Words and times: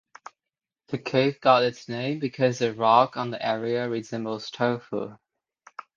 The 0.87 0.97
cape 0.97 1.41
got 1.41 1.61
its 1.61 1.87
name 1.87 2.17
because 2.17 2.57
the 2.57 2.73
rock 2.73 3.17
on 3.17 3.29
the 3.29 3.45
area 3.47 3.87
resembles 3.87 4.49
tofu. 4.49 5.15